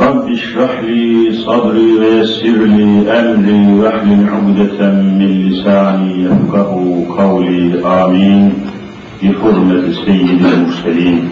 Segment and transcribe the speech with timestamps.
[0.00, 8.54] Rabbi şrahli sadri ve yessirli emri ve hlil ugdeten min lisani yefkahu kavli amin.
[9.22, 11.30] Bi hurmeti seyyidil murselin.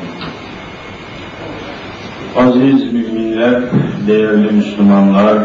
[2.37, 3.63] Aziz müminler,
[4.07, 5.39] değerli Müslümanlar,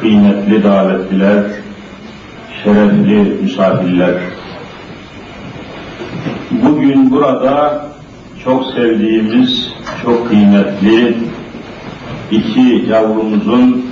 [0.00, 1.44] kıymetli davetliler,
[2.64, 4.14] şerefli misafirler.
[6.50, 7.86] Bugün burada
[8.44, 9.72] çok sevdiğimiz,
[10.02, 11.14] çok kıymetli,
[12.30, 13.86] iki yavrumuzun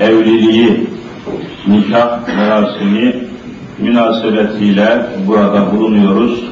[0.00, 0.86] evliliği,
[1.68, 3.14] nikah merasimi
[3.78, 6.44] münasebetiyle burada bulunuyoruz.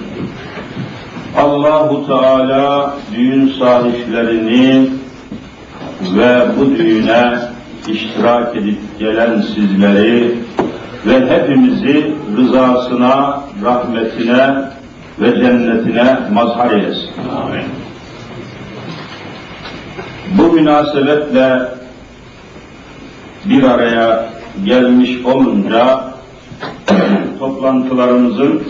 [1.37, 4.91] Allahu Teala düğün sahiplerini
[6.17, 7.39] ve bu düğüne
[7.89, 10.34] iştirak edip gelen sizleri
[11.06, 14.55] ve hepimizi rızasına, rahmetine
[15.21, 17.11] ve cennetine mazhar eylesin.
[17.43, 17.80] Amin.
[20.31, 21.61] Bu münasebetle
[23.45, 24.28] bir araya
[24.64, 26.05] gelmiş olunca
[27.39, 28.62] toplantılarımızın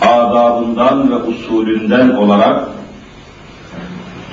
[0.00, 2.68] adabından ve usulünden olarak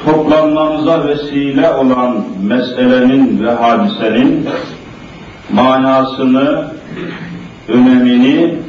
[0.05, 4.49] toplanmamıza vesile olan meselenin ve hadisenin
[5.53, 6.65] manasını,
[7.67, 8.59] önemini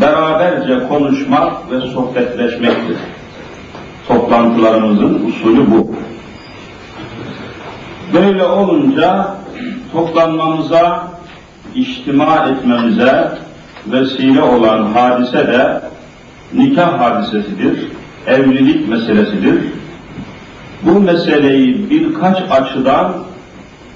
[0.00, 2.96] beraberce konuşmak ve sohbetleşmektir.
[4.08, 5.94] Toplantılarımızın usulü bu.
[8.14, 9.34] Böyle olunca
[9.92, 11.08] toplanmamıza,
[11.74, 13.32] içtima etmemize
[13.86, 15.82] vesile olan hadise de
[16.54, 17.86] nikah hadisesidir,
[18.26, 19.64] evlilik meselesidir.
[20.82, 23.14] Bu meseleyi birkaç açıdan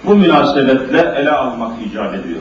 [0.04, 2.40] bu münasebetle ele almak icap ediyor.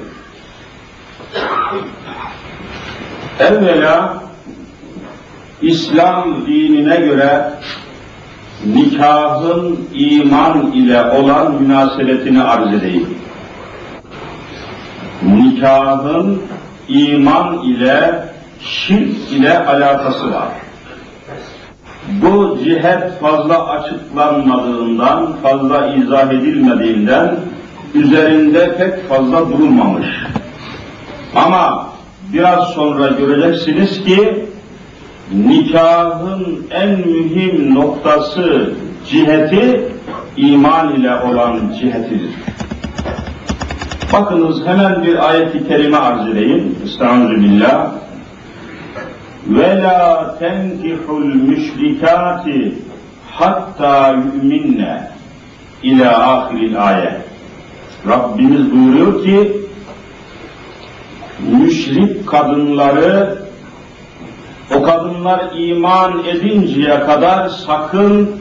[3.39, 4.25] Evvela
[5.65, 7.49] İslam dinine göre
[8.65, 13.17] nikahın iman ile olan münasebetini arz edeyim.
[15.23, 16.41] Nikahın
[16.87, 18.25] iman ile
[18.61, 20.47] şirk ile alakası var.
[22.07, 27.35] Bu cihet fazla açıklanmadığından, fazla izah edilmediğinden
[27.93, 30.07] üzerinde pek fazla durulmamış.
[31.35, 31.87] Ama
[32.33, 34.44] biraz sonra göreceksiniz ki
[35.32, 38.72] nikahın en mühim noktası,
[39.10, 39.88] ciheti
[40.36, 42.34] iman ile olan cihetidir.
[44.12, 46.76] Bakınız hemen bir ayet-i kerime arz edeyim.
[46.84, 47.92] Estaizu billah.
[49.50, 52.72] وَلَا تَنْكِحُ الْمُشْرِكَاتِ
[53.31, 55.10] hatta yu'minne
[55.82, 57.20] ila ahiril ayet.
[58.08, 59.53] Rabbimiz buyuruyor ki
[61.53, 63.38] müşrik kadınları
[64.73, 68.31] o kadınlar iman edinceye kadar sakın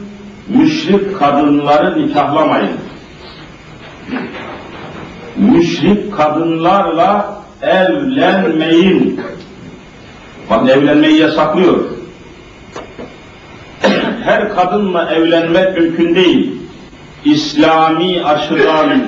[0.49, 2.77] müşrik kadınları nikahlamayın.
[5.37, 9.21] Müşrik kadınlarla evlenmeyin.
[10.49, 11.83] Bak evlenmeyi yasaklıyor.
[14.23, 16.51] Her kadınla evlenmek mümkün değil.
[17.25, 19.03] İslami açıdan,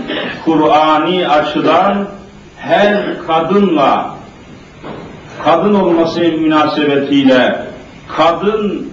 [0.45, 2.07] Kur'ani açıdan
[2.57, 4.16] her kadınla
[5.43, 7.59] kadın olması münasebetiyle
[8.17, 8.87] kadın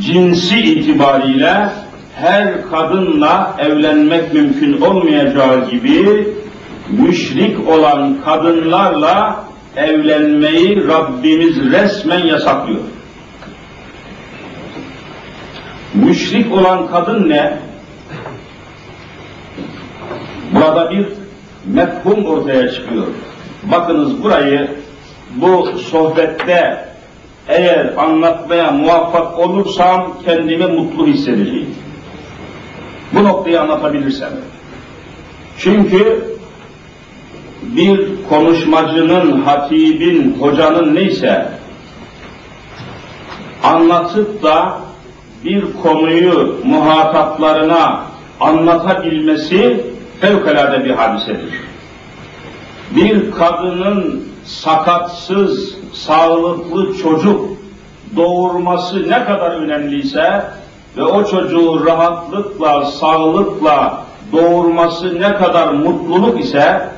[0.00, 1.68] cinsi itibariyle
[2.14, 6.28] her kadınla evlenmek mümkün olmayacağı gibi
[6.90, 9.44] müşrik olan kadınlarla
[9.76, 12.80] evlenmeyi Rabbimiz resmen yasaklıyor.
[15.94, 17.58] Müşrik olan kadın ne?
[20.52, 21.06] Burada bir
[21.66, 23.06] mefhum ortaya çıkıyor.
[23.62, 24.70] Bakınız burayı
[25.34, 26.84] bu sohbette
[27.48, 31.74] eğer anlatmaya muvaffak olursam kendimi mutlu hissedeceğim.
[33.12, 34.30] Bu noktayı anlatabilirsem.
[35.58, 36.24] Çünkü
[37.62, 41.48] bir konuşmacının, hatibin, hocanın neyse
[43.62, 44.78] anlatıp da
[45.44, 48.04] bir konuyu muhataplarına
[48.40, 49.80] anlatabilmesi
[50.20, 51.54] fevkalade bir hadisedir.
[52.90, 57.40] Bir kadının sakatsız, sağlıklı çocuk
[58.16, 60.44] doğurması ne kadar önemliyse
[60.96, 66.88] ve o çocuğu rahatlıkla, sağlıkla doğurması ne kadar mutluluk ise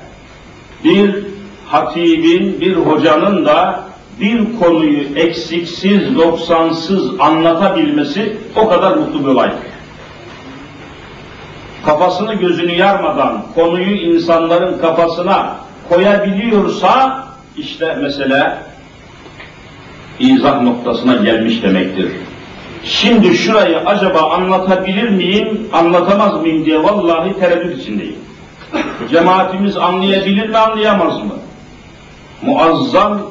[0.84, 1.24] bir
[1.66, 3.86] hatibin, bir hocanın da
[4.20, 9.50] bir konuyu eksiksiz, doksansız anlatabilmesi o kadar mutlu bir olay.
[11.84, 15.56] Kafasını gözünü yarmadan konuyu insanların kafasına
[15.88, 17.25] koyabiliyorsa
[17.58, 18.58] işte mesele
[20.18, 22.12] izah noktasına gelmiş demektir.
[22.84, 28.18] Şimdi şurayı acaba anlatabilir miyim, anlatamaz mıyım diye vallahi tereddüt içindeyim.
[29.10, 31.34] Cemaatimiz anlayabilir mi, anlayamaz mı?
[32.42, 33.22] Muazzam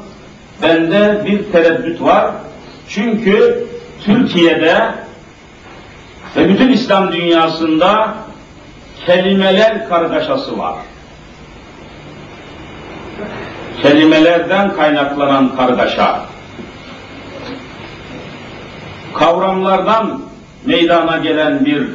[0.64, 2.32] bende bir tereddüt var.
[2.90, 3.66] Çünkü
[4.06, 4.92] Türkiye'de
[6.36, 8.14] ve bütün İslam dünyasında
[9.06, 10.76] kelimeler kargaşası var.
[13.82, 16.22] Kelimelerden kaynaklanan kargaşa.
[19.14, 20.22] Kavramlardan
[20.66, 21.88] meydana gelen bir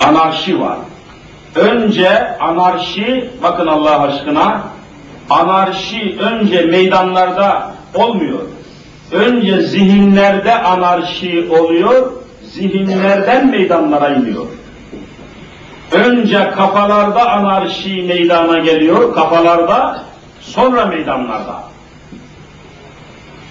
[0.00, 0.78] anarşi var.
[1.54, 4.62] Önce anarşi, bakın Allah aşkına,
[5.30, 8.40] anarşi önce meydanlarda olmuyor.
[9.12, 12.12] Önce zihinlerde anarşi oluyor,
[12.42, 14.46] zihinlerden meydanlara iniyor.
[15.92, 20.02] Önce kafalarda anarşi meydana geliyor, kafalarda,
[20.46, 21.64] sonra meydanlarda.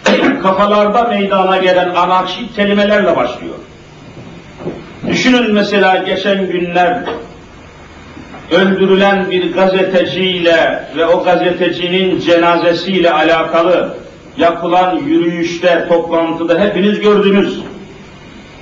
[0.43, 3.55] kafalarda meydana gelen anarşi kelimelerle başlıyor.
[5.07, 6.99] Düşünün mesela geçen günler
[8.51, 13.97] öldürülen bir gazeteciyle ve o gazetecinin cenazesiyle alakalı
[14.37, 17.59] yapılan yürüyüşte, toplantıda hepiniz gördünüz.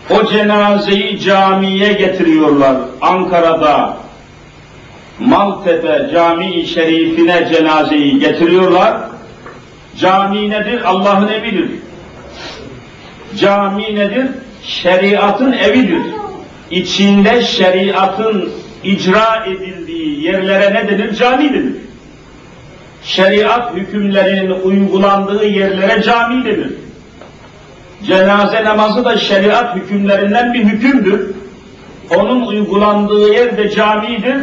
[0.09, 2.75] O cenazeyi camiye getiriyorlar.
[3.01, 4.00] Ankara'da
[5.25, 8.93] Maltepe Camii Şerifine cenazeyi getiriyorlar.
[9.99, 10.81] Cami nedir?
[10.85, 11.69] Allah'ın evidir.
[13.39, 14.27] Cami nedir?
[14.63, 16.01] Şeriatın evidir.
[16.71, 18.51] İçinde şeriatın
[18.83, 21.15] icra edildiği yerlere ne denir?
[21.15, 21.75] Cami denir.
[23.03, 26.73] Şeriat hükümlerinin uygulandığı yerlere cami denir.
[28.07, 31.31] Cenaze namazı da şeriat hükümlerinden bir hükümdür.
[32.15, 34.37] Onun uygulandığı yer de camidir.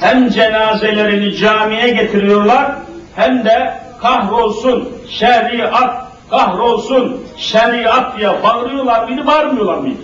[0.00, 2.72] Hem cenazelerini camiye getiriyorlar
[3.16, 10.00] hem de kahrolsun şeriat, kahrolsun şeriat diye bağırıyorlar mıydı, bağırmıyorlar mıydı?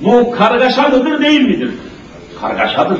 [0.00, 1.70] Bu kargaşa mıdır, değil midir?
[2.40, 2.98] Kargaşadır.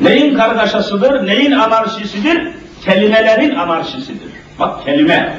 [0.00, 2.48] Neyin kargaşasıdır, neyin anarşisidir?
[2.84, 4.28] Kelimelerin anarşisidir.
[4.58, 5.36] Bak kelime.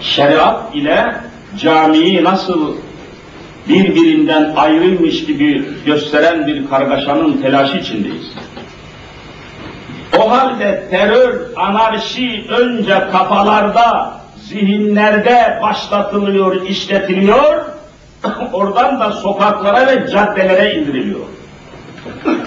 [0.00, 1.16] Şeriat ile
[1.58, 2.76] camiyi nasıl
[3.68, 8.32] birbirinden ayrılmış gibi gösteren bir kargaşanın telaşı içindeyiz.
[10.18, 17.64] O halde terör, anarşi önce kafalarda, zihinlerde başlatılıyor, işletiliyor,
[18.52, 21.20] oradan da sokaklara ve caddelere indiriliyor.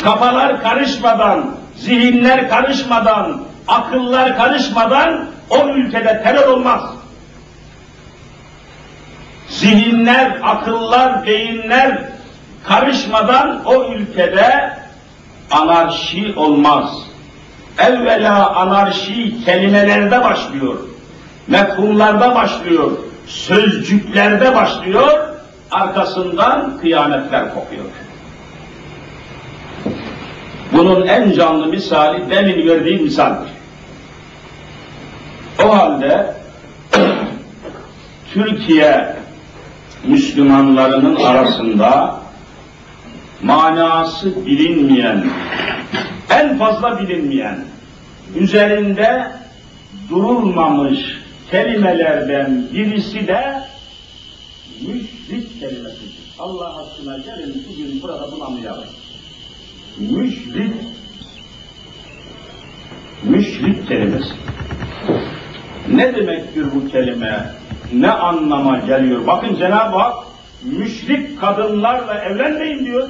[0.04, 6.82] Kafalar karışmadan, zihinler karışmadan, akıllar karışmadan o ülkede terör olmaz.
[9.60, 12.00] Zihinler, akıllar, beyinler
[12.64, 14.78] karışmadan o ülkede
[15.52, 16.90] anarşi olmaz.
[17.78, 20.76] Evvela anarşi kelimelerde başlıyor,
[21.48, 22.92] mefhumlarda başlıyor,
[23.28, 25.30] sözcüklerde başlıyor,
[25.72, 27.86] arkasından kıyametler kopuyor.
[30.74, 33.52] Bunun en canlı misali demin verdiğim misaldir.
[35.64, 36.34] O halde
[38.34, 39.18] Türkiye
[40.04, 42.22] Müslümanlarının arasında
[43.44, 45.26] manası bilinmeyen,
[46.30, 47.60] en fazla bilinmeyen,
[48.36, 49.32] üzerinde
[50.10, 51.00] durulmamış
[51.52, 53.64] kelimelerden birisi de
[54.82, 56.28] müşrik kelimesidir.
[56.40, 58.88] Allah aşkına gelin bugün burada bunu anlayalım.
[60.00, 60.74] Müşrik,
[63.24, 64.34] müşrik kelimesi.
[65.90, 67.57] Ne demektir bu kelime?
[67.94, 69.28] Ne anlama geliyor?
[69.28, 70.28] Bakın Cenab-ı Hak
[70.64, 73.10] müşrik kadınlarla evlenmeyin diyor.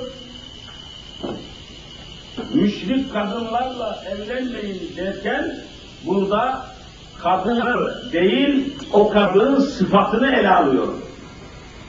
[2.54, 5.56] Müşrik kadınlarla evlenmeyin derken
[6.06, 6.66] burada
[7.20, 10.88] kadını değil o kadının sıfatını ele alıyor.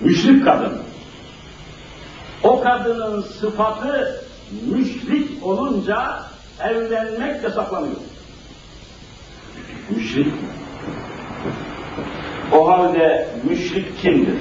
[0.01, 0.73] Müşrik kadın.
[2.43, 4.23] O kadının sıfatı
[4.67, 6.23] müşrik olunca
[6.61, 7.97] evlenmek yasaklanıyor.
[9.91, 10.35] Müşrik.
[12.53, 14.39] O halde müşrik kimdir?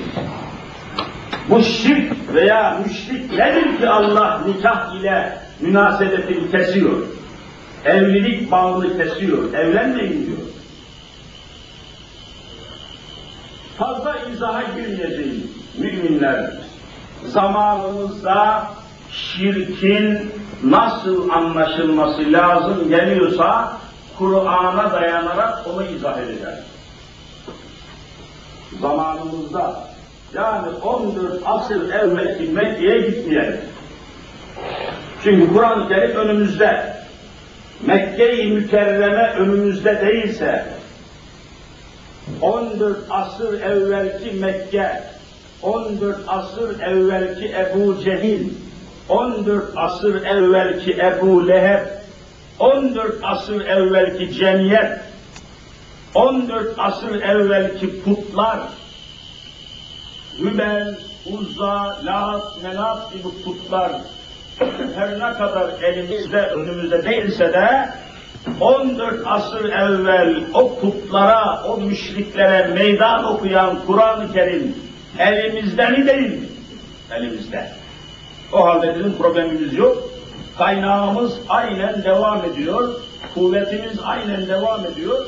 [1.50, 7.02] Bu şirk veya müşrik nedir ki Allah nikah ile münasebetini kesiyor?
[7.86, 10.38] Evlilik bağını kesiyor, evlenmeyin diyor.
[13.78, 16.52] Fazla izaha girmeyeceğim müminler.
[17.26, 18.68] Zamanımızda
[19.12, 20.32] şirkin
[20.64, 23.78] nasıl anlaşılması lazım geliyorsa
[24.18, 26.77] Kur'an'a dayanarak onu izah edeceğiz.
[28.82, 29.84] Zamanımızda
[30.34, 33.62] yani 14 asır evvelki Mekke'ye gitmeyelim.
[35.24, 36.98] Çünkü Kur'an-ı Kerim önümüzde.
[37.86, 40.66] Mekke-i Mükerreme önümüzde değilse
[42.42, 45.04] 14 asır evvelki Mekke,
[45.62, 48.50] 14 asır evvelki Ebu Cehil,
[49.10, 51.86] 14 asır evvelki Ebu Leheb,
[52.60, 55.00] 14 asır evvelki cemiyet,
[56.18, 58.60] 14 asır evvelki putlar,
[60.40, 63.92] Hübel, Uzza, Lat, Menat gibi putlar
[64.96, 67.90] her ne kadar elimizde, önümüzde değilse de
[68.60, 74.76] 14 asır evvel o putlara, o müşriklere meydan okuyan Kur'an-ı Kerim
[75.20, 76.48] elimizde mi değil mi?
[77.12, 77.72] Elimizde.
[78.54, 80.04] O halde bizim problemimiz yok.
[80.58, 82.94] Kaynağımız aynen devam ediyor.
[83.34, 85.26] Kuvvetimiz aynen devam ediyor.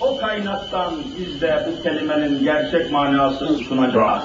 [0.00, 4.24] O kaynaktan biz de bu kelimenin gerçek manasını sunacağız.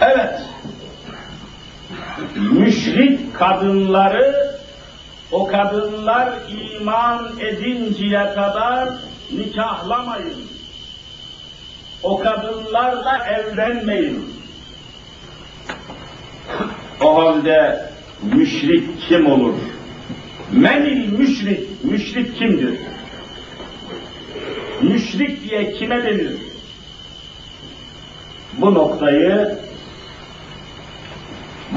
[0.00, 0.40] Evet,
[2.36, 4.56] müşrik kadınları,
[5.32, 8.88] o kadınlar iman edinceye kadar
[9.32, 10.46] nikahlamayın.
[12.02, 14.34] O kadınlarla evlenmeyin.
[17.00, 17.88] O halde
[18.22, 19.54] müşrik kim olur?
[20.52, 22.74] Menil müşrik, müşrik kimdir?
[24.82, 26.36] Müşrik diye kime denir?
[28.58, 29.58] Bu noktayı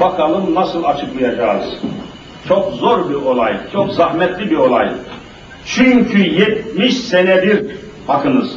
[0.00, 1.64] bakalım nasıl açıklayacağız.
[2.48, 4.92] Çok zor bir olay, çok zahmetli bir olay.
[5.66, 7.76] Çünkü 70 senedir,
[8.08, 8.56] bakınız,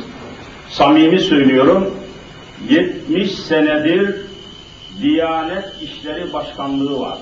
[0.70, 1.96] samimi söylüyorum,
[2.70, 4.16] 70 senedir
[5.02, 7.18] Diyanet İşleri Başkanlığı var.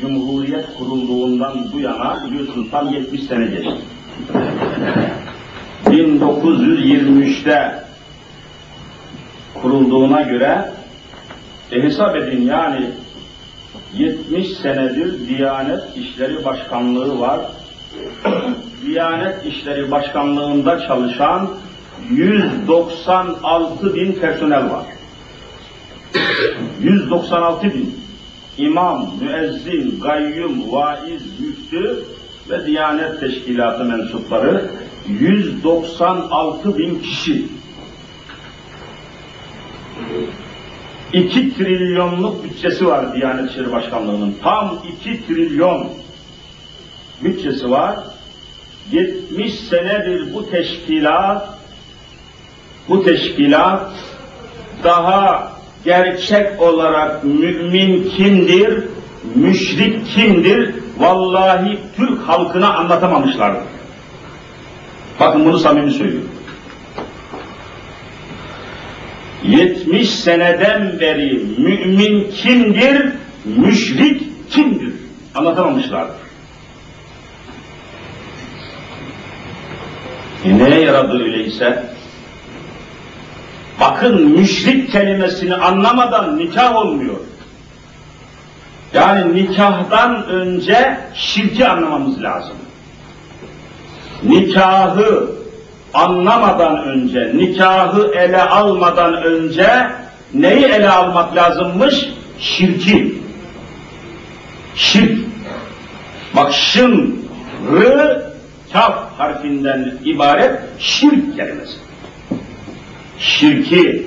[0.00, 3.80] Cumhuriyet kurulduğundan bu yana biliyorsunuz tam 70 sene geçti.
[5.86, 7.84] 1923'te
[9.54, 10.72] kurulduğuna göre
[11.72, 12.90] e hesap edin yani
[13.94, 17.40] 70 senedir Diyanet İşleri Başkanlığı var.
[18.86, 21.50] Diyanet İşleri Başkanlığı'nda çalışan
[22.10, 24.84] 196 bin personel var.
[26.80, 27.97] 196 bin
[28.58, 32.04] imam, müezzin, gayyum, vaiz, müftü
[32.50, 34.70] ve Diyanet Teşkilatı mensupları
[35.08, 37.46] 196 bin kişi.
[41.12, 44.34] 2 trilyonluk bütçesi var Diyanet İşleri Başkanlığı'nın.
[44.42, 45.88] Tam 2 trilyon
[47.22, 47.98] bütçesi var.
[48.92, 51.58] 70 senedir bu teşkilat
[52.88, 53.92] bu teşkilat
[54.84, 55.52] daha
[55.84, 58.84] gerçek olarak mümin kimdir,
[59.34, 63.62] müşrik kimdir, vallahi Türk halkına anlatamamışlardır.
[65.20, 66.30] Bakın bunu samimi söylüyorum.
[69.44, 73.12] 70 seneden beri mümin kimdir,
[73.44, 74.92] müşrik kimdir?
[75.34, 76.16] Anlatamamışlardır.
[80.44, 81.97] E neye yaradı öyleyse?
[83.80, 87.16] Bakın müşrik kelimesini anlamadan nikah olmuyor.
[88.94, 92.56] Yani nikahdan önce şirki anlamamız lazım.
[94.22, 95.30] Nikahı
[95.94, 99.90] anlamadan önce, nikahı ele almadan önce
[100.34, 102.08] neyi ele almak lazımmış?
[102.38, 103.14] Şirki.
[104.74, 105.18] Şirk.
[106.36, 107.24] Bak şın,
[107.72, 108.22] rı,
[108.72, 111.87] kaf harfinden ibaret şirk kelimesi.
[113.18, 114.06] Şirki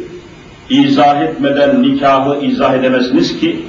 [0.69, 3.65] izah etmeden nikahı izah edemezsiniz ki,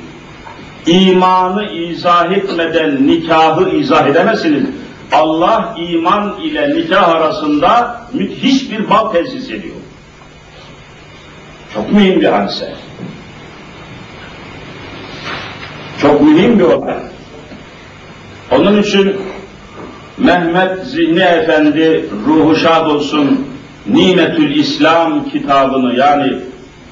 [0.86, 4.64] imanı izah etmeden nikahı izah edemezsiniz.
[5.12, 9.74] Allah iman ile nikah arasında müthiş bir bağ tesis ediyor.
[11.74, 12.74] Çok mühim bir hadise.
[16.00, 16.96] Çok mühim bir olay.
[18.50, 19.16] Onun için
[20.18, 23.51] Mehmet Zihni Efendi ruhu şad olsun
[23.86, 26.36] Nimetül İslam kitabını yani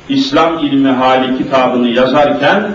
[0.09, 2.73] İslam ilmi hali kitabını yazarken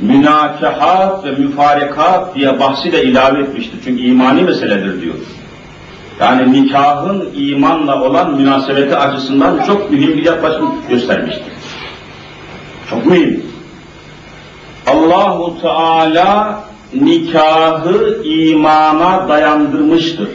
[0.00, 3.78] münakahat ve müfarekat diye bahsi de ilave etmiştir.
[3.84, 5.14] Çünkü imani meseledir diyor.
[6.20, 11.52] Yani nikahın imanla olan münasebeti açısından çok mühim bir yaklaşım göstermiştir.
[12.90, 13.42] Çok mühim.
[14.86, 20.28] Allahu Teala nikahı imana dayandırmıştır.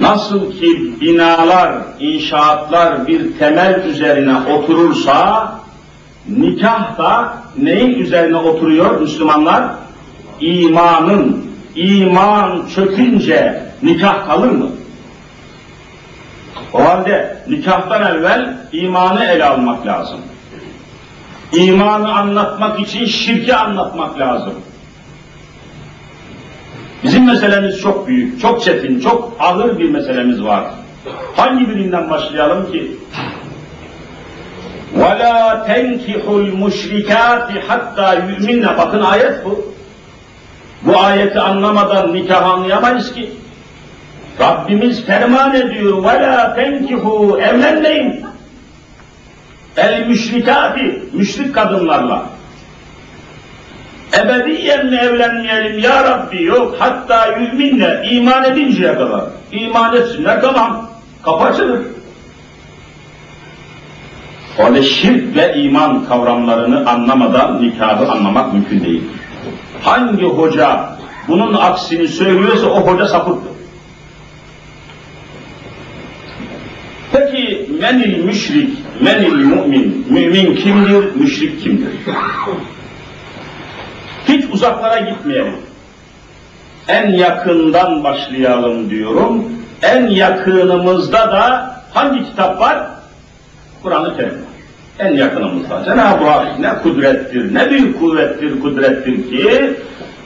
[0.00, 5.52] Nasıl ki binalar, inşaatlar bir temel üzerine oturursa,
[6.28, 9.64] nikah da neyin üzerine oturuyor Müslümanlar?
[10.40, 14.68] İmanın, iman çökünce nikah kalır mı?
[16.72, 20.20] O halde nikahtan evvel imanı ele almak lazım.
[21.52, 24.54] İmanı anlatmak için şirki anlatmak lazım.
[27.03, 30.63] Bizim meselemiz çok büyük, çok çetin, çok ağır bir meselemiz var.
[31.35, 32.91] Hangi birinden başlayalım ki?
[34.95, 39.65] وَلَا تَنْكِحُ الْمُشْرِكَاتِ hatta يُؤْمِنَّ Bakın ayet bu.
[40.81, 43.29] Bu ayeti anlamadan nikah anlayamayız ki.
[44.39, 46.03] Rabbimiz ferman ediyor.
[46.03, 48.25] وَلَا تَنْكِحُ Evlenmeyin.
[49.77, 52.25] El müşrikati, müşrik kadınlarla.
[54.18, 56.42] Ebediyen mi evlenmeyelim ya Rabbi?
[56.42, 56.76] Yok.
[56.78, 59.24] Hatta yüminle, iman edinceye kadar.
[59.52, 60.90] İman etsinler tamam.
[61.22, 61.80] Kapı açılır.
[64.66, 69.02] Öyle şirk ve iman kavramlarını anlamadan nikahı anlamak mümkün değil.
[69.82, 70.96] Hangi hoca
[71.28, 73.52] bunun aksini söylüyorsa o hoca sapıktır.
[77.12, 78.70] Peki menil müşrik,
[79.00, 81.88] menil mümin, mümin kimdir, müşrik kimdir?
[84.28, 85.56] Hiç uzaklara gitmeyelim.
[86.88, 89.52] En yakından başlayalım diyorum.
[89.82, 92.86] En yakınımızda da hangi kitap var?
[93.82, 94.56] Kur'an-ı Kerim var.
[94.98, 95.84] En yakınımızda.
[95.84, 99.76] Cenab-ı Hak ne kudrettir, ne büyük kuvvettir, kudrettir ki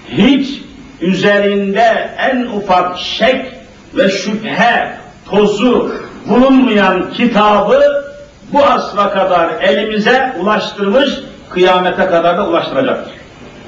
[0.09, 0.63] hiç
[1.01, 3.47] üzerinde en ufak şek
[3.95, 4.93] ve şüphe
[5.31, 5.93] tozu
[6.29, 8.05] bulunmayan kitabı
[8.53, 11.11] bu asra kadar elimize ulaştırmış,
[11.51, 13.20] kıyamete kadar da ulaştıracaktır.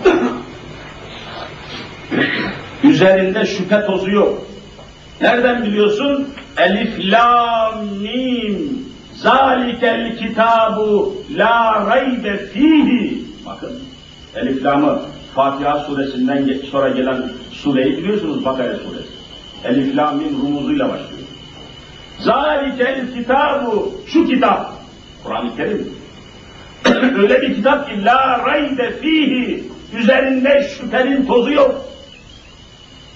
[2.85, 4.47] Üzerinde şüphe tozu yok.
[5.21, 6.29] Nereden biliyorsun?
[6.57, 8.83] Elif, lam, mim.
[9.15, 13.25] Zalikel kitabu la raybe fihi.
[13.47, 13.73] Bakın,
[14.37, 15.03] Elif, lamı
[15.35, 19.13] Fatiha suresinden sonra gelen sureyi biliyorsunuz Bakara suresi.
[19.65, 21.23] Elif, lam, mim rumuzuyla başlıyor.
[22.19, 24.73] Zalikel kitabu, şu kitap,
[25.25, 25.89] Kur'an-ı Kerim.
[27.19, 31.85] Öyle bir kitap ki la raybe fihi, üzerinde şüphenin tozu yok.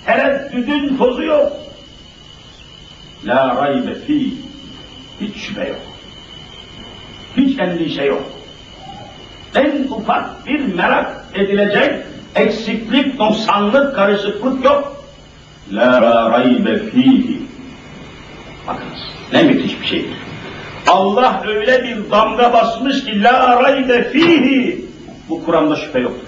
[0.06, 1.52] Tereddüdün tozu yok.
[3.24, 4.34] La raybe fihi,
[5.20, 5.82] hiç şüphe yok.
[7.36, 8.22] Hiç endişe yok.
[9.54, 11.92] En ufak bir merak edilecek
[12.34, 15.04] eksiklik, noksanlık, karışıklık yok.
[15.72, 17.42] La raybe fihi.
[18.66, 19.00] Bakınız
[19.32, 20.16] ne müthiş bir şeydir.
[20.88, 24.84] Allah öyle bir damga basmış ki la raybe fihi.
[25.28, 26.25] Bu Kur'an'da şüphe yoktur.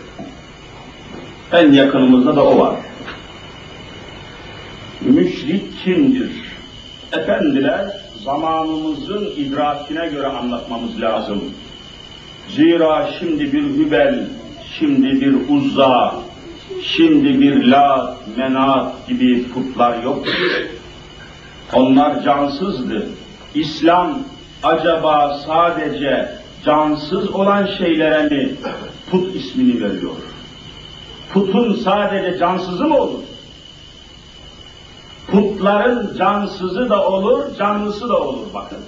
[1.52, 2.76] En yakınımızda da o var.
[5.00, 6.30] Müşrik kimdir?
[7.12, 11.44] Efendiler zamanımızın idrakine göre anlatmamız lazım.
[12.48, 14.26] Zira şimdi bir Hübel,
[14.78, 16.14] şimdi bir Uzza,
[16.82, 20.24] şimdi bir Lat, Menat gibi putlar yok.
[21.72, 23.08] Onlar cansızdı.
[23.54, 24.18] İslam
[24.62, 26.28] acaba sadece
[26.64, 28.50] cansız olan şeylere mi
[29.10, 30.27] put ismini veriyor?
[31.32, 33.22] Putun sadece cansızı mı olur?
[35.30, 38.78] Putların cansızı da olur, canlısı da olur bakın.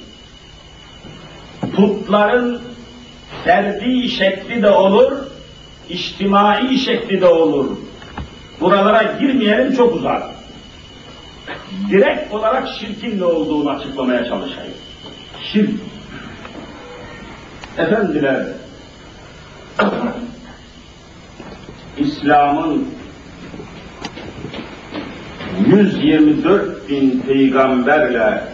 [1.77, 2.63] Putların
[3.45, 5.13] ferdi şekli de olur,
[5.89, 7.77] içtimai şekli de olur.
[8.61, 10.23] Buralara girmeyelim çok uzak.
[11.91, 14.75] Direkt olarak şirkin ne olduğunu açıklamaya çalışayım.
[15.53, 15.71] Şirk.
[17.79, 18.47] Efendiler,
[22.01, 22.89] İslam'ın
[25.67, 28.45] 124 bin peygamberle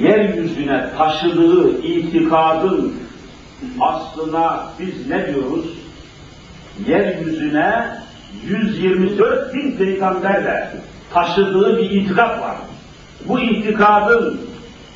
[0.00, 2.94] yeryüzüne taşıdığı itikadın
[3.80, 5.66] aslına biz ne diyoruz?
[6.86, 7.86] Yeryüzüne
[8.46, 10.70] 124 bin peygamberle
[11.14, 12.56] taşıdığı bir itikat var.
[13.28, 14.40] Bu itikadın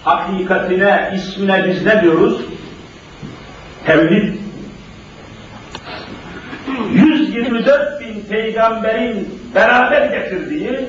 [0.04, 2.40] hakikatine, ismine biz ne diyoruz?
[3.86, 4.35] Tevhid.
[7.36, 10.80] 124 bin peygamberin beraber getirdiği,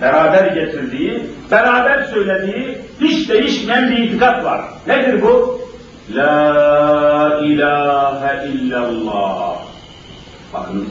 [0.00, 4.60] beraber getirdiği, beraber söylediği hiç değişmeyen bir itikat var.
[4.86, 5.60] Nedir bu?
[6.14, 9.56] La ilahe illallah.
[10.54, 10.88] Bakın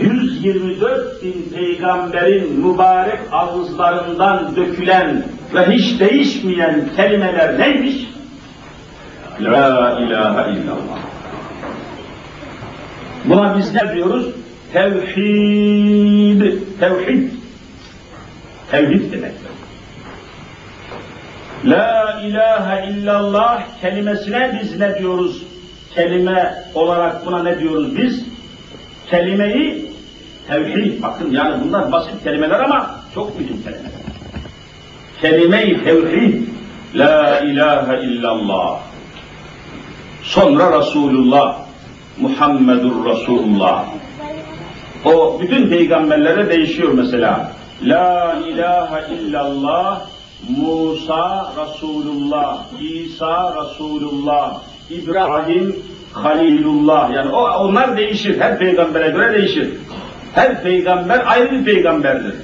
[0.00, 7.94] 124 bin peygamberin mübarek ağızlarından dökülen ve hiç değişmeyen kelimeler neymiş?
[9.40, 11.13] La ilahe illallah.
[13.24, 14.26] Buna biz ne diyoruz?
[14.72, 16.42] Tevhid.
[16.80, 17.30] Tevhid.
[18.70, 19.50] Tevhid demektir.
[21.64, 25.42] La ilahe illallah kelimesine biz ne diyoruz?
[25.94, 28.24] Kelime olarak buna ne diyoruz biz?
[29.10, 29.90] Kelimeyi
[30.48, 31.02] tevhid.
[31.02, 33.90] Bakın yani bunlar basit kelimeler ama çok büyük kelimeler.
[35.20, 36.42] Kelime-i tevhid.
[36.94, 38.80] La ilahe illallah.
[40.22, 41.63] Sonra Resulullah.
[42.18, 43.84] Muhammedur Resulullah.
[45.04, 47.52] O bütün peygamberlere değişiyor mesela.
[47.82, 50.00] La ilahe illallah
[50.48, 55.76] Musa Resulullah, İsa Resulullah, İbrahim
[56.12, 57.14] Halilullah.
[57.14, 58.40] Yani o, onlar değişir.
[58.40, 59.68] Her peygambere göre değişir.
[60.34, 62.34] Her peygamber ayrı bir peygamberdir.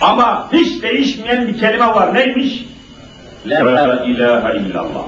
[0.00, 2.14] Ama hiç değişmeyen bir kelime var.
[2.14, 2.64] Neymiş?
[3.46, 5.04] La ilahe illallah.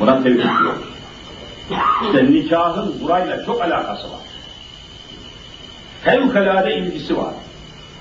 [0.00, 0.78] Buna tevhid yok.
[2.06, 4.20] İşte nikahın burayla çok alakası var.
[6.02, 7.34] Fevkalade ilgisi var.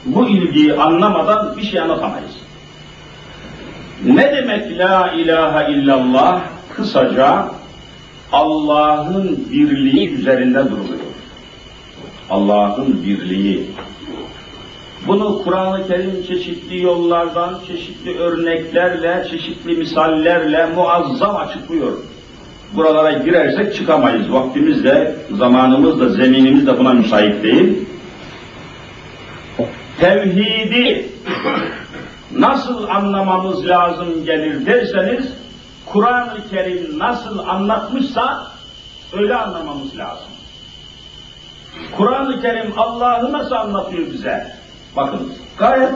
[0.05, 2.35] Bu ilgiyi anlamadan bir şey anlatamayız.
[4.05, 6.41] Ne demek la ilahe illallah?
[6.75, 7.45] Kısaca
[8.31, 10.99] Allah'ın birliği üzerinde duruluyor.
[12.29, 13.71] Allah'ın birliği.
[15.07, 21.97] Bunu Kur'an-ı Kerim çeşitli yollardan, çeşitli örneklerle, çeşitli misallerle muazzam açıklıyor.
[22.73, 24.33] Buralara girersek çıkamayız.
[24.33, 27.87] Vaktimiz de, zamanımız da, zeminimiz de buna müsait değil.
[29.99, 31.09] Tevhidi
[32.31, 35.33] nasıl anlamamız lazım gelir derseniz,
[35.85, 38.47] Kur'an-ı Kerim nasıl anlatmışsa
[39.13, 40.27] öyle anlamamız lazım.
[41.97, 44.47] Kur'an-ı Kerim Allah'ı nasıl anlatıyor bize?
[44.95, 45.91] Bakın gayet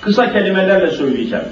[0.00, 1.44] kısa kelimelerle söyleyeceğim.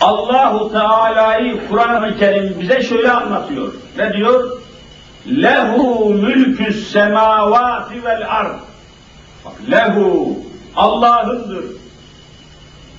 [0.00, 3.74] Allahu Teala'yı Kur'an-ı Kerim bize şöyle anlatıyor.
[3.96, 4.60] Ne diyor?
[5.26, 8.58] Lehu mülkü semavati vel ard.
[9.70, 10.38] Lehu
[10.76, 11.64] Allah'ındır.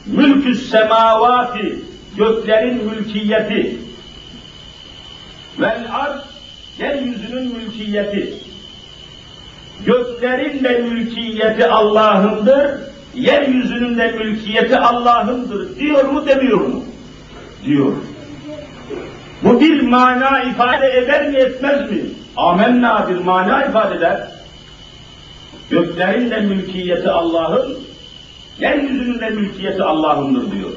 [0.05, 1.79] Mülkü semavati
[2.17, 3.77] göklerin mülkiyeti.
[5.59, 6.19] Vel ard
[6.79, 8.33] yeryüzünün mülkiyeti.
[9.85, 12.71] Göklerin de mülkiyeti Allah'ındır,
[13.15, 16.83] yeryüzünün de mülkiyeti Allah'ındır diyor mu demiyor mu?
[17.65, 17.93] Diyor.
[19.43, 22.01] Bu bir mana ifade eder mi etmez mi?
[22.37, 24.27] Amenna bir mana ifade eder.
[25.69, 27.77] Göklerin de mülkiyeti Allah'ın,
[28.59, 30.69] yeryüzünün de mülkiyeti Allah'ındır diyor.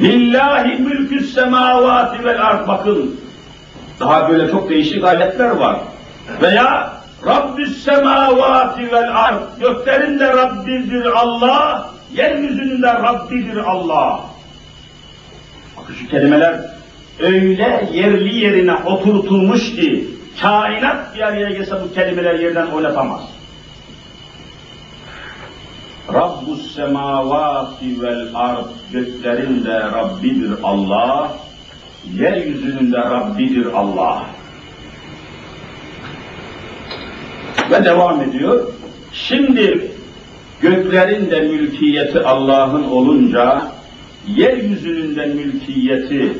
[0.00, 3.20] Lillahi mülkü semavati vel ard bakın.
[4.00, 5.76] Daha böyle çok değişik ayetler var.
[6.42, 9.42] Veya Rabbüs semavati vel ard.
[9.60, 14.20] Göklerin de Rabbidir Allah, yeryüzünün de Rabbidir Allah.
[15.76, 16.60] Bakın şu kelimeler
[17.18, 20.08] öyle yerli yerine oturtulmuş ki
[20.40, 23.20] kainat bir araya gelse bu kelimeler yerden oynatamaz.
[26.14, 31.32] Rabbus semavati vel ard göklerin de Rabbidir Allah,
[32.14, 34.22] yeryüzünün de Rabbidir Allah.
[37.70, 38.72] Ve devam ediyor.
[39.12, 39.90] Şimdi
[40.60, 43.72] göklerin de mülkiyeti Allah'ın olunca,
[44.26, 46.38] yeryüzünün de mülkiyeti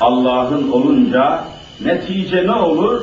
[0.00, 1.44] Allah'ın olunca
[1.84, 3.02] netice ne olur?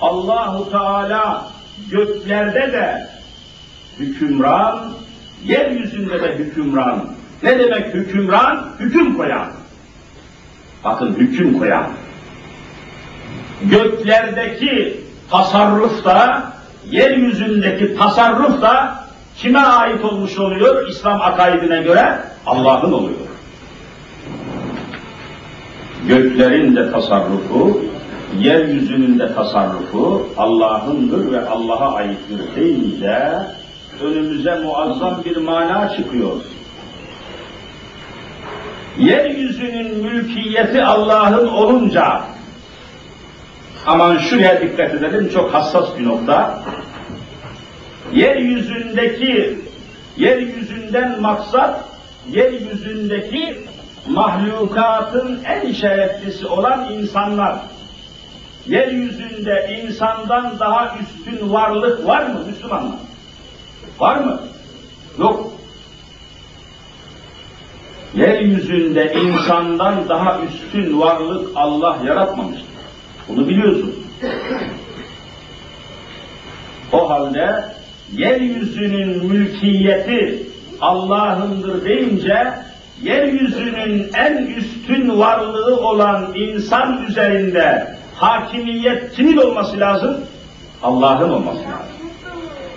[0.00, 1.52] Allahu Teala
[1.90, 3.08] göklerde de
[3.98, 4.92] hükümran,
[5.44, 7.06] yeryüzünde de hükümran.
[7.42, 8.68] Ne demek hükümran?
[8.80, 9.52] Hüküm koyan.
[10.84, 11.88] Bakın hüküm koyan.
[13.62, 15.01] Göklerdeki
[15.32, 16.52] tasarruf da,
[16.90, 18.94] yeryüzündeki tasarruf da
[19.36, 20.88] kime ait olmuş oluyor?
[20.88, 23.18] İslam akaidine göre Allah'ın oluyor.
[26.08, 27.80] Göklerin de tasarrufu,
[28.38, 33.18] yeryüzünün de tasarrufu Allah'ındır ve Allah'a aittir deyince
[34.02, 36.36] önümüze muazzam bir mana çıkıyor.
[38.98, 42.22] Yeryüzünün mülkiyeti Allah'ın olunca
[43.86, 46.62] aman şuraya dikkat edelim çok hassas bir nokta.
[48.12, 49.58] Yeryüzündeki
[50.16, 51.84] yeryüzünden maksat
[52.30, 53.58] yeryüzündeki
[54.08, 57.58] mahlukatın en şereflisi olan insanlar.
[58.66, 62.98] Yeryüzünde insandan daha üstün varlık var mı Müslümanlar?
[63.98, 64.40] Var mı?
[65.18, 65.52] Yok.
[68.14, 72.71] Yeryüzünde insandan daha üstün varlık Allah yaratmamıştır.
[73.36, 73.94] Bunu biliyorsun.
[76.92, 77.64] O halde
[78.12, 80.46] yeryüzünün mülkiyeti
[80.80, 82.52] Allah'ındır deyince
[83.02, 90.20] yeryüzünün en üstün varlığı olan insan üzerinde hakimiyet kimin olması lazım?
[90.82, 91.92] Allah'ın olması lazım.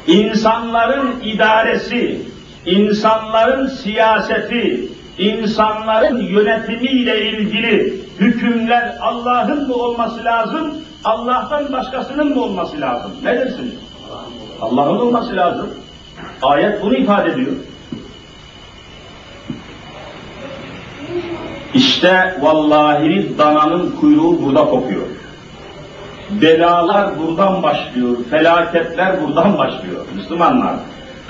[0.07, 2.21] insanların idaresi,
[2.65, 10.73] insanların siyaseti, insanların yönetimiyle ilgili hükümler Allah'ın mı olması lazım,
[11.03, 13.11] Allah'tan başkasının mı olması lazım?
[13.23, 13.73] Ne dersiniz?
[14.61, 15.69] Allah'ın olması lazım.
[16.41, 17.51] Ayet bunu ifade ediyor.
[21.73, 25.07] İşte vallahi dananın kuyruğu burada kopuyor.
[26.41, 30.05] Belalar buradan başlıyor, felaketler buradan başlıyor.
[30.15, 30.75] Müslümanlar,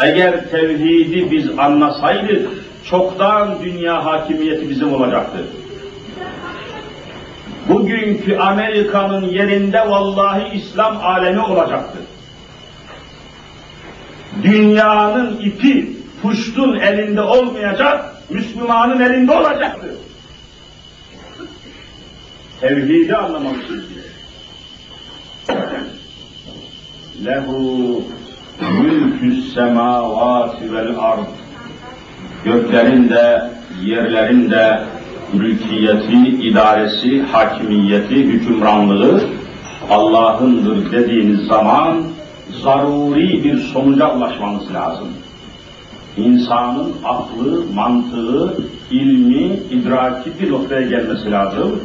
[0.03, 5.45] eğer tevhidi biz anlasaydık, çoktan dünya hakimiyeti bizim olacaktı.
[7.69, 11.99] Bugünkü Amerika'nın yerinde vallahi İslam alemi olacaktı.
[14.43, 19.95] Dünyanın ipi puştun elinde olmayacak, Müslümanın elinde olacaktı.
[22.61, 24.05] Tevhidi anlamamışız diye.
[27.25, 28.03] Lehu
[28.61, 31.44] mülkü semavati vel ard
[32.45, 33.49] göklerin de
[33.83, 34.79] yerlerin de
[35.33, 39.21] mülkiyeti, idaresi, hakimiyeti, hükümranlığı
[39.89, 42.03] Allah'ındır dediğiniz zaman
[42.63, 45.07] zaruri bir sonuca ulaşmanız lazım.
[46.17, 48.57] İnsanın aklı, mantığı,
[48.91, 51.79] ilmi, idraki bir noktaya gelmesi lazım.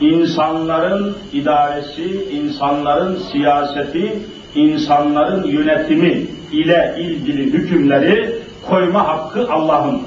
[0.00, 4.18] İnsanların idaresi, insanların siyaseti,
[4.54, 10.02] insanların yönetimi ile ilgili hükümleri koyma hakkı Allah'ın.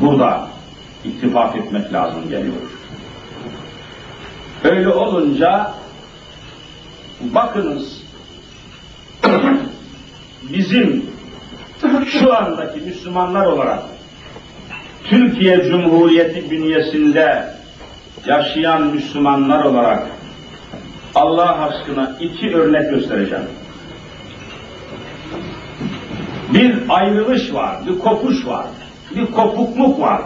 [0.00, 0.48] Burada
[1.04, 2.56] ittifak etmek lazım geliyor.
[4.64, 5.74] Öyle olunca
[7.20, 8.02] bakınız
[10.42, 11.06] bizim
[12.06, 13.82] şu andaki Müslümanlar olarak
[15.04, 17.46] Türkiye Cumhuriyeti bünyesinde
[18.26, 20.06] yaşayan Müslümanlar olarak
[21.14, 23.44] Allah aşkına iki örnek göstereceğim.
[26.54, 28.66] Bir ayrılış var, bir kopuş var,
[29.16, 30.20] bir kopukluk var.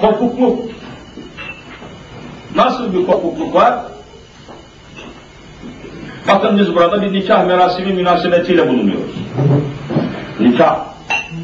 [0.00, 0.58] Kopukluk.
[2.56, 3.78] Nasıl bir kopukluk var?
[6.28, 9.14] Bakın biz burada bir nikah merasimi münasebetiyle bulunuyoruz.
[10.40, 10.78] Nikah,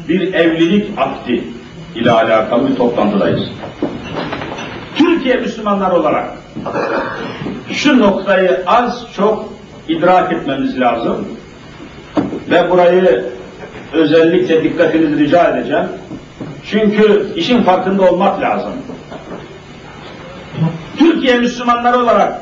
[0.09, 1.43] bir evlilik akti
[1.95, 3.41] ile alakalı bir toplantıdayız.
[4.95, 6.29] Türkiye Müslümanlar olarak
[7.69, 9.53] şu noktayı az çok
[9.87, 11.27] idrak etmemiz lazım
[12.49, 13.25] ve burayı
[13.93, 15.87] özellikle dikkatinizi rica edeceğim.
[16.65, 18.73] Çünkü işin farkında olmak lazım.
[20.97, 22.41] Türkiye Müslümanları olarak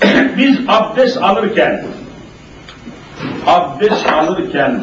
[0.36, 1.84] biz abdest alırken
[3.46, 4.82] abdest alırken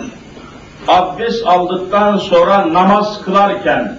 [0.88, 3.96] abdest aldıktan sonra namaz kılarken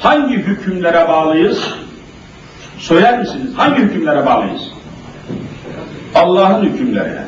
[0.00, 1.68] hangi hükümlere bağlıyız?
[2.78, 3.50] Söyler misiniz?
[3.56, 4.62] Hangi hükümlere bağlıyız?
[6.14, 7.22] Allah'ın hükümlerine.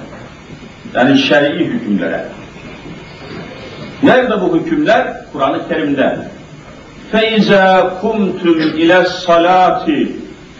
[0.94, 2.24] Yani şer'i hükümlere.
[4.03, 5.07] Nerede bu hükümler?
[5.33, 6.17] Kur'an-ı Kerim'de.
[7.13, 7.65] فَاِذَا
[8.01, 9.85] كُمْتُمْ اِلَى الصَّلَاةِ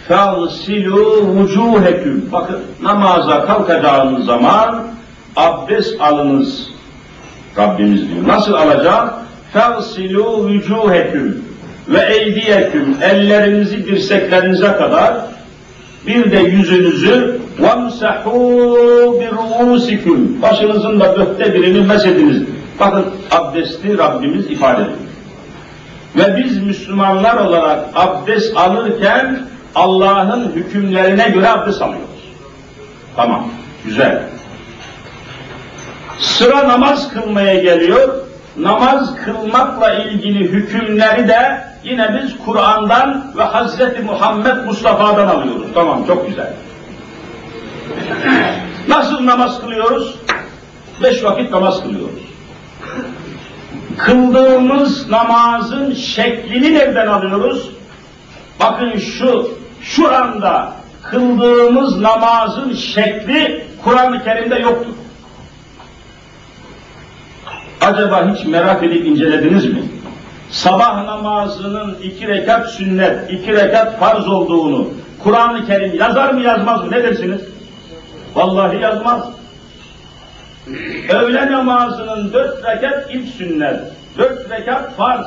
[0.08, 4.82] فَاغْسِلُوا وُجُوهَكُمْ Bakın namaza kalkacağınız zaman
[5.36, 6.70] abdest alınız.
[7.58, 8.28] Rabbimiz diyor.
[8.28, 9.10] Nasıl alacağım?
[9.54, 11.32] فَاغْسِلُوا وُجُوهَكُمْ
[11.88, 15.14] ve eydiyeküm ellerinizi dirseklerinize kadar
[16.06, 22.42] bir de yüzünüzü وَمْسَحُوا بِرُؤُسِكُمْ başınızın da dörtte birini mesediniz.
[22.79, 24.97] Bakın abdesti Rabbimiz ifade ediyor.
[26.15, 29.39] Ve biz Müslümanlar olarak abdest alırken
[29.75, 32.09] Allah'ın hükümlerine göre abdest alıyoruz.
[33.15, 33.47] Tamam,
[33.85, 34.21] güzel.
[36.19, 38.09] Sıra namaz kılmaya geliyor.
[38.57, 45.67] Namaz kılmakla ilgili hükümleri de yine biz Kur'an'dan ve Hazreti Muhammed Mustafa'dan alıyoruz.
[45.73, 46.53] Tamam, çok güzel.
[48.87, 50.15] Nasıl namaz kılıyoruz?
[51.03, 52.04] Beş vakit namaz kılıyoruz
[53.97, 57.69] kıldığımız namazın şeklini nereden alıyoruz?
[58.59, 64.93] Bakın şu, şu anda kıldığımız namazın şekli Kur'an-ı Kerim'de yoktur.
[67.81, 69.83] Acaba hiç merak edip incelediniz mi?
[70.51, 74.87] Sabah namazının iki rekat sünnet, iki rekat farz olduğunu
[75.23, 76.91] Kur'an-ı Kerim yazar mı yazmaz mı?
[76.91, 77.41] Ne dersiniz?
[78.35, 79.34] Vallahi yazmaz.
[81.08, 83.80] Öğle namazının dört rekat ilk sünnet,
[84.18, 85.26] dört rekat farz,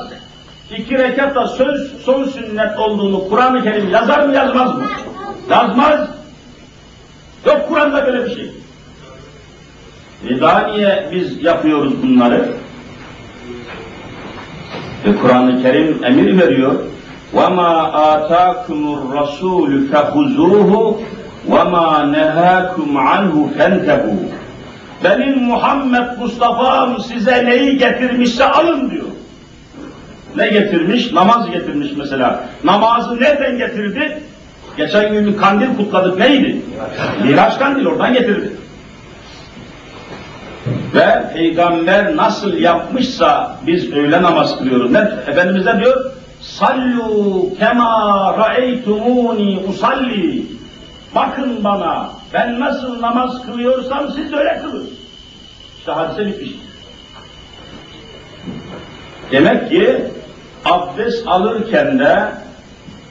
[0.78, 4.84] iki rekat da söz son sünnet olduğunu Kur'an-ı Kerim yazar mı yazmaz mı?
[5.50, 6.00] Yazmaz.
[7.46, 8.52] Yok Kur'an'da böyle bir şey.
[10.28, 12.48] E daha niye biz yapıyoruz bunları?
[15.04, 16.74] E Kur'an-ı Kerim emir veriyor.
[17.34, 17.72] وَمَا
[18.12, 20.70] آتَاكُمُ الرَّسُولُ فَخُزُوهُ
[21.52, 24.22] وَمَا نَهَاكُمْ عَنْهُ فَانْتَهُوا
[25.03, 29.05] benim Muhammed Mustafa'm size neyi getirmişse alın diyor.
[30.35, 31.11] Ne getirmiş?
[31.11, 32.43] Namaz getirmiş mesela.
[32.63, 34.23] Namazı nereden getirdi?
[34.77, 36.61] Geçen gün kandil kutladık neydi?
[37.23, 38.51] Miraç kandil oradan getirdi.
[40.95, 44.91] Ve peygamber nasıl yapmışsa biz öyle namaz kılıyoruz.
[44.91, 45.09] Ne?
[45.27, 46.11] Efendimiz ne diyor?
[46.41, 50.45] Sallu kema ra'eytumuni usalli.
[51.15, 54.89] Bakın bana, ben nasıl namaz kılıyorsam siz öyle kılın.
[55.79, 56.69] İşte hadise bitmiştir.
[59.31, 60.03] Demek ki
[60.65, 62.31] abdest alırken de,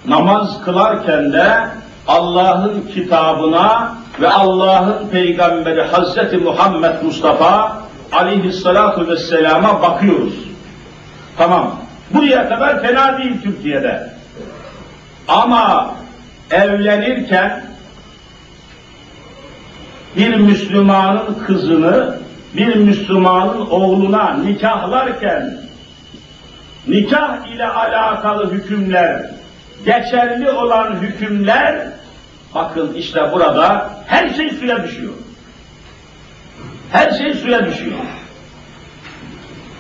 [0.07, 1.69] namaz kılarken de
[2.09, 10.35] Allah'ın kitabına ve Allah'ın peygamberi Hazreti Muhammed Mustafa aleyhissalatu vesselama bakıyoruz.
[11.37, 11.75] Tamam.
[12.15, 14.11] Buraya kadar fena değil Türkiye'de.
[15.29, 15.91] Ama
[16.51, 17.68] evlenirken
[20.19, 22.19] bir Müslümanın kızını
[22.57, 25.59] bir Müslümanın oğluna nikahlarken
[26.89, 29.31] nikah ile alakalı hükümler,
[29.85, 31.87] geçerli olan hükümler,
[32.55, 35.13] bakın işte burada her şey suya düşüyor.
[36.93, 37.99] Her şey suya düşüyor.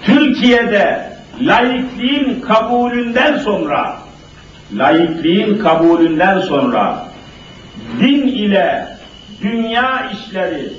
[0.02, 3.96] Türkiye'de laikliğin kabulünden sonra,
[4.72, 7.04] laikliğin kabulünden sonra
[8.00, 8.97] din ile
[9.42, 10.72] dünya işleri,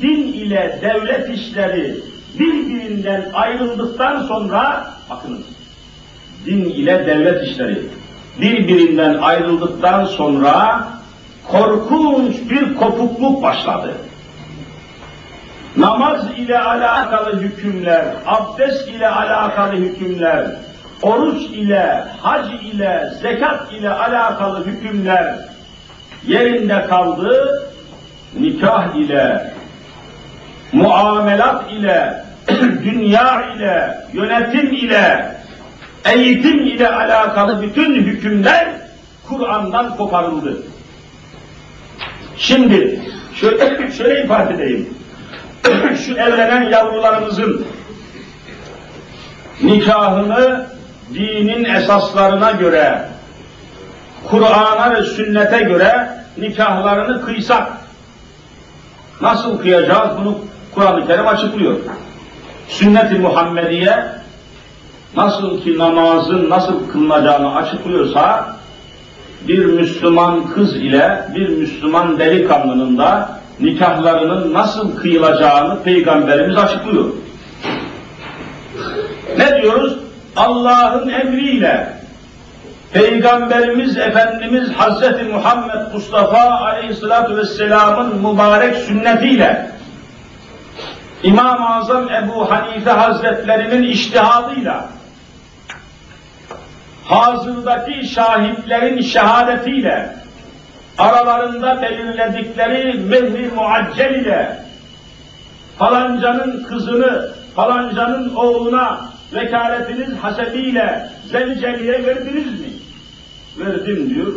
[0.00, 1.96] din ile devlet işleri
[2.38, 5.42] birbirinden ayrıldıktan sonra, bakınız,
[6.46, 7.82] din ile devlet işleri
[8.40, 10.88] birbirinden ayrıldıktan sonra
[11.48, 13.94] korkunç bir kopukluk başladı.
[15.76, 20.46] Namaz ile alakalı hükümler, abdest ile alakalı hükümler,
[21.02, 25.34] oruç ile, hac ile, zekat ile alakalı hükümler
[26.26, 27.62] yerinde kaldı,
[28.38, 29.52] nikah ile,
[30.72, 32.24] muamelat ile,
[32.84, 35.34] dünya ile, yönetim ile,
[36.04, 38.68] eğitim ile alakalı bütün hükümler
[39.28, 40.56] Kur'an'dan koparıldı.
[42.36, 43.02] Şimdi
[43.34, 44.88] şöyle, şöyle ifade edeyim.
[46.06, 47.66] Şu evlenen yavrularımızın
[49.62, 50.66] nikahını
[51.14, 53.04] dinin esaslarına göre,
[54.30, 57.72] Kur'an'a ve sünnete göre nikahlarını kıysak,
[59.20, 60.38] nasıl kıyacağız bunu
[60.74, 61.76] Kur'an-ı Kerim açıklıyor.
[62.68, 64.04] Sünnet-i Muhammediye
[65.16, 68.56] nasıl ki namazın nasıl kılınacağını açıklıyorsa,
[69.48, 77.04] bir Müslüman kız ile bir Müslüman delikanlının da nikahlarının nasıl kıyılacağını Peygamberimiz açıklıyor.
[79.38, 79.98] Ne diyoruz?
[80.36, 81.99] Allah'ın emriyle
[82.92, 89.70] Peygamberimiz Efendimiz Hazreti Muhammed Mustafa Aleyhisselatü Vesselam'ın mübarek sünnetiyle
[91.22, 94.88] İmam-ı Azam Ebu Hanife Hazretlerinin iştihadıyla
[97.04, 100.16] hazırdaki şahitlerin şehadetiyle
[100.98, 104.56] aralarında belirledikleri mehri muaccel ile
[105.78, 109.00] falancanın kızını falancanın oğluna
[109.34, 112.69] vekaletiniz hasebiyle zevceliğe verdiniz mi?
[113.58, 114.32] Verdim diyor.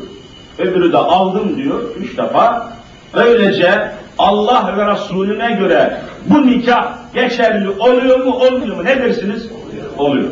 [0.60, 2.74] Öbürü de aldım diyor üç defa.
[3.14, 8.84] Böylece Allah ve Resulüne göre bu nikah geçerli oluyor mu olmuyor mu?
[8.84, 9.50] Ne dersiniz?
[9.98, 10.32] Oluyor.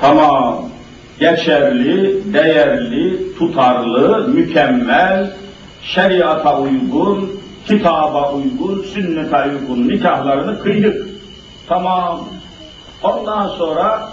[0.00, 0.68] Tamam.
[1.20, 5.30] Geçerli, değerli, tutarlı, mükemmel,
[5.82, 7.30] şeriata uygun,
[7.66, 11.06] kitaba uygun, sünnete uygun nikahlarını kıydık.
[11.68, 12.20] Tamam.
[13.02, 14.08] Ondan sonra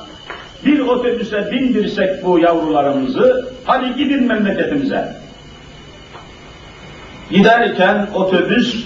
[0.66, 5.16] bir otobüse bindirsek bu yavrularımızı, hadi gidin memleketimize.
[7.32, 8.86] Giderken otobüs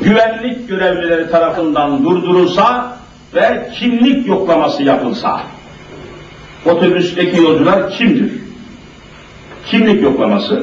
[0.00, 2.96] güvenlik görevlileri tarafından durdurulsa
[3.34, 5.40] ve kimlik yoklaması yapılsa,
[6.66, 8.32] otobüsteki yolcular kimdir?
[9.66, 10.62] Kimlik yoklaması.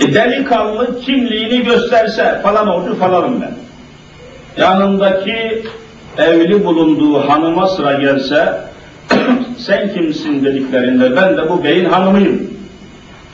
[0.00, 3.54] E, delikanlı kimliğini gösterse falan oldu falanım ben.
[4.62, 5.62] Yanındaki
[6.18, 8.58] evli bulunduğu hanıma sıra gelse
[9.58, 12.52] sen kimsin dediklerinde ben de bu beyin hanımıyım.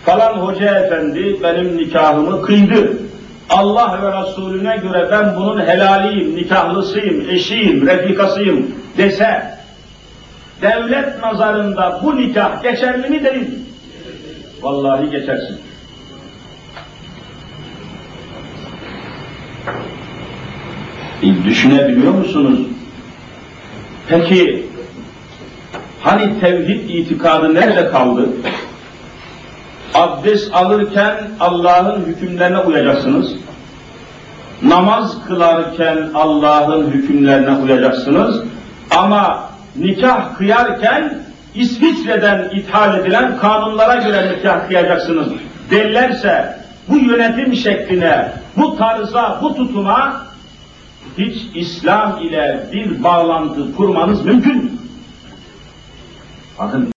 [0.04, 2.92] Falan hoca efendi benim nikahımı kıydı.
[3.50, 9.42] Allah ve Resulüne göre ben bunun helaliyim, nikahlısıyım, eşiyim, refikasıyım dese
[10.62, 13.48] devlet nazarında bu nikah geçerli mi değil
[14.62, 15.58] Vallahi geçersin.
[21.22, 22.58] E, düşünebiliyor musunuz?
[24.08, 24.66] Peki
[26.00, 28.28] hani tevhid itikadı nerede kaldı?
[29.94, 33.32] Abdest alırken Allah'ın hükümlerine uyacaksınız.
[34.62, 38.42] namaz kılarken Allah'ın hükümlerine uyacaksınız.
[38.96, 41.18] Ama nikah kıyarken
[41.54, 45.28] İsviçre'den ithal edilen kanunlara göre nikah kıyacaksınız
[45.70, 46.58] derlerse
[46.88, 50.27] bu yönetim şekline, bu tarza, bu tutuma
[51.18, 54.70] hiç İslam ile bir bağlantı kurmanız mümkün mü?
[56.58, 56.86] Bakın